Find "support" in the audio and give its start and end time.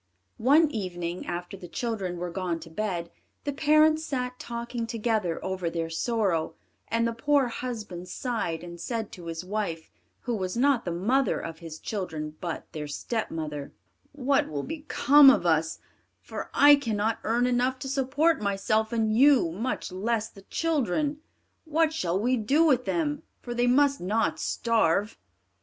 17.87-18.41